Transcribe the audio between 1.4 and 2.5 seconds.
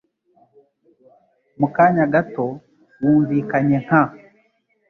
Mu kanya gato,